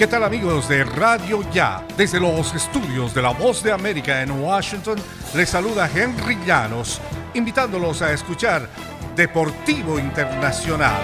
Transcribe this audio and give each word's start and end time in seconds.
¿Qué 0.00 0.06
tal 0.06 0.24
amigos 0.24 0.66
de 0.66 0.82
Radio 0.82 1.42
Ya? 1.52 1.86
Desde 1.94 2.18
los 2.18 2.54
estudios 2.54 3.12
de 3.12 3.20
La 3.20 3.34
Voz 3.34 3.62
de 3.62 3.70
América 3.70 4.22
en 4.22 4.30
Washington, 4.30 4.96
les 5.34 5.50
saluda 5.50 5.90
Henry 5.94 6.38
Llanos, 6.46 7.02
invitándolos 7.34 8.00
a 8.00 8.10
escuchar 8.10 8.66
Deportivo 9.14 9.98
Internacional. 9.98 11.02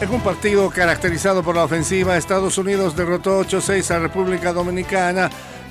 En 0.00 0.10
un 0.10 0.20
partido 0.22 0.68
caracterizado 0.68 1.44
por 1.44 1.54
la 1.54 1.62
ofensiva, 1.62 2.16
Estados 2.16 2.58
Unidos 2.58 2.96
derrotó 2.96 3.42
8-6 3.44 3.94
a 3.94 4.00
República 4.00 4.52
Dominicana 4.52 5.30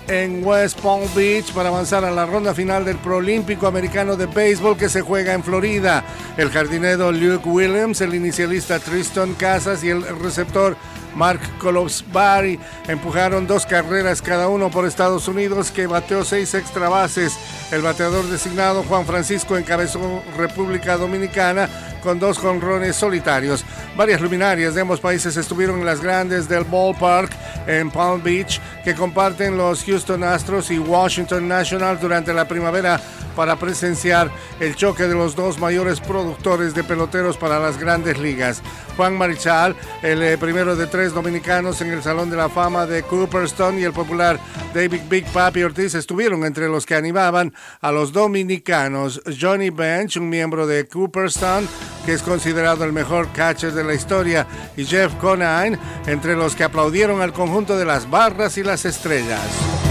en 0.09 0.43
West 0.43 0.79
Palm 0.81 1.03
Beach 1.13 1.53
para 1.53 1.69
avanzar 1.69 2.03
a 2.03 2.09
la 2.09 2.25
ronda 2.25 2.53
final 2.53 2.83
del 2.83 2.97
Prolímpico 2.97 3.67
Americano 3.67 4.15
de 4.15 4.25
Béisbol 4.25 4.75
que 4.75 4.89
se 4.89 5.01
juega 5.01 5.33
en 5.33 5.43
Florida. 5.43 6.03
El 6.39 6.51
jardinero 6.51 7.11
Luke 7.11 7.49
Williams, 7.49 7.99
el 7.99 8.15
inicialista 8.15 8.79
Tristan 8.79 9.33
Casas 9.33 9.83
y 9.83 9.89
el 9.89 10.03
receptor 10.19 10.77
Mark 11.13 11.41
Barry 12.13 12.57
empujaron 12.87 13.45
dos 13.45 13.65
carreras 13.65 14.21
cada 14.21 14.47
uno 14.47 14.71
por 14.71 14.85
Estados 14.85 15.27
Unidos 15.27 15.69
que 15.69 15.85
bateó 15.85 16.23
seis 16.23 16.53
extra 16.53 16.87
bases. 16.87 17.37
El 17.73 17.81
bateador 17.81 18.23
designado 18.27 18.83
Juan 18.83 19.05
Francisco 19.05 19.57
encabezó 19.57 20.23
República 20.37 20.95
Dominicana 20.95 21.67
con 22.01 22.19
dos 22.19 22.37
jonrones 22.37 22.95
solitarios. 22.95 23.65
Varias 23.97 24.21
luminarias 24.21 24.75
de 24.75 24.81
ambos 24.81 25.01
países 25.01 25.35
estuvieron 25.35 25.79
en 25.79 25.85
las 25.85 25.99
grandes 25.99 26.47
del 26.47 26.63
ballpark 26.63 27.31
en 27.67 27.91
Palm 27.91 28.23
Beach 28.23 28.61
que 28.85 28.95
comparten 28.95 29.57
los 29.57 29.83
Houston 29.83 30.23
Astros 30.23 30.71
y 30.71 30.79
Washington 30.79 31.49
National 31.49 31.99
durante 31.99 32.33
la 32.33 32.47
primavera 32.47 33.01
para 33.35 33.57
presenciar 33.57 34.31
el 34.59 34.75
choque 34.75 35.03
de 35.03 35.15
los 35.15 35.35
dos 35.35 35.59
mayores 35.59 35.99
productores 35.99 36.28
de 36.73 36.83
peloteros 36.83 37.37
para 37.37 37.59
las 37.59 37.77
grandes 37.77 38.17
ligas. 38.17 38.61
Juan 38.97 39.17
Marichal, 39.17 39.75
el 40.01 40.21
eh, 40.21 40.37
primero 40.37 40.75
de 40.75 40.87
tres 40.87 41.13
dominicanos 41.13 41.79
en 41.81 41.91
el 41.91 42.03
Salón 42.03 42.29
de 42.29 42.37
la 42.37 42.49
Fama 42.49 42.85
de 42.85 43.03
Cooperstown 43.03 43.79
y 43.79 43.83
el 43.83 43.93
popular 43.93 44.39
David 44.73 45.01
Big 45.09 45.25
Papi 45.31 45.63
Ortiz 45.63 45.95
estuvieron 45.95 46.45
entre 46.45 46.67
los 46.67 46.85
que 46.85 46.95
animaban 46.95 47.53
a 47.81 47.91
los 47.91 48.11
dominicanos. 48.11 49.21
Johnny 49.39 49.69
Bench, 49.69 50.17
un 50.17 50.29
miembro 50.29 50.67
de 50.67 50.87
Cooperstown, 50.87 51.67
que 52.05 52.13
es 52.13 52.21
considerado 52.21 52.83
el 52.83 52.93
mejor 52.93 53.29
catcher 53.31 53.71
de 53.71 53.83
la 53.83 53.93
historia, 53.93 54.45
y 54.75 54.85
Jeff 54.85 55.13
Conine, 55.15 55.79
entre 56.07 56.35
los 56.35 56.55
que 56.55 56.63
aplaudieron 56.63 57.21
al 57.21 57.33
conjunto 57.33 57.77
de 57.77 57.85
las 57.85 58.09
barras 58.09 58.57
y 58.57 58.63
las 58.63 58.85
estrellas. 58.85 59.88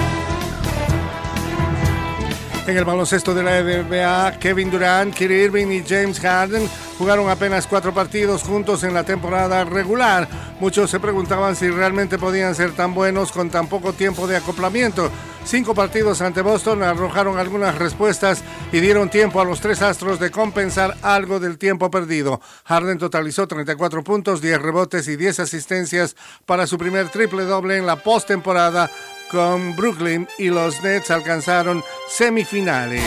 En 2.68 2.76
el 2.76 2.84
baloncesto 2.84 3.32
de 3.32 3.42
la 3.42 3.62
NBA, 3.62 4.38
Kevin 4.38 4.70
Durant, 4.70 5.14
Kyrie 5.14 5.44
Irving 5.44 5.68
y 5.68 5.82
James 5.88 6.20
Harden 6.20 6.68
jugaron 6.98 7.30
apenas 7.30 7.66
cuatro 7.66 7.94
partidos 7.94 8.42
juntos 8.42 8.84
en 8.84 8.92
la 8.92 9.04
temporada 9.04 9.64
regular. 9.64 10.28
Muchos 10.60 10.90
se 10.90 11.00
preguntaban 11.00 11.56
si 11.56 11.70
realmente 11.70 12.18
podían 12.18 12.54
ser 12.54 12.72
tan 12.72 12.92
buenos 12.92 13.32
con 13.32 13.48
tan 13.48 13.68
poco 13.68 13.94
tiempo 13.94 14.26
de 14.26 14.36
acoplamiento. 14.36 15.10
Cinco 15.46 15.74
partidos 15.74 16.20
ante 16.20 16.42
Boston 16.42 16.82
arrojaron 16.82 17.38
algunas 17.38 17.74
respuestas 17.74 18.44
y 18.70 18.80
dieron 18.80 19.08
tiempo 19.08 19.40
a 19.40 19.46
los 19.46 19.62
tres 19.62 19.80
astros 19.80 20.20
de 20.20 20.30
compensar 20.30 20.94
algo 21.00 21.40
del 21.40 21.56
tiempo 21.56 21.90
perdido. 21.90 22.42
Harden 22.66 22.98
totalizó 22.98 23.48
34 23.48 24.04
puntos, 24.04 24.42
10 24.42 24.60
rebotes 24.60 25.08
y 25.08 25.16
10 25.16 25.40
asistencias 25.40 26.16
para 26.44 26.66
su 26.66 26.76
primer 26.76 27.08
triple 27.08 27.44
doble 27.44 27.78
en 27.78 27.86
la 27.86 27.96
postemporada 27.96 28.90
con 29.30 29.76
Brooklyn 29.76 30.26
y 30.38 30.48
los 30.48 30.82
Nets 30.82 31.10
alcanzaron 31.10 31.82
semifinales. 32.08 33.02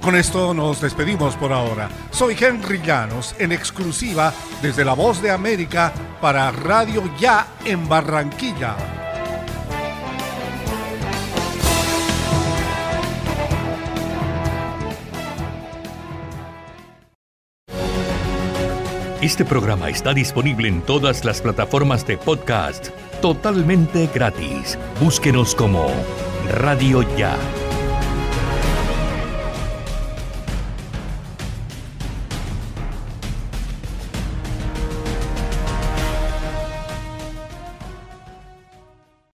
Con 0.00 0.16
esto 0.16 0.52
nos 0.52 0.80
despedimos 0.80 1.36
por 1.36 1.52
ahora. 1.52 1.88
Soy 2.10 2.36
Henry 2.38 2.80
Llanos, 2.82 3.36
en 3.38 3.52
exclusiva 3.52 4.34
desde 4.60 4.84
La 4.84 4.94
Voz 4.94 5.22
de 5.22 5.30
América 5.30 5.92
para 6.20 6.50
Radio 6.50 7.04
Ya 7.18 7.46
en 7.64 7.88
Barranquilla. 7.88 9.01
Este 19.22 19.44
programa 19.44 19.88
está 19.88 20.12
disponible 20.12 20.66
en 20.66 20.82
todas 20.82 21.24
las 21.24 21.40
plataformas 21.40 22.04
de 22.04 22.18
podcast 22.18 22.88
totalmente 23.20 24.08
gratis. 24.12 24.76
Búsquenos 25.00 25.54
como 25.54 25.86
Radio 26.48 27.02
Ya. 27.16 27.36